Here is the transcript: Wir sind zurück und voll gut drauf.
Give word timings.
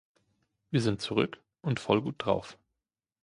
Wir 0.71 0.81
sind 0.81 0.99
zurück 0.99 1.37
und 1.61 1.79
voll 1.79 2.01
gut 2.01 2.15
drauf. 2.17 2.57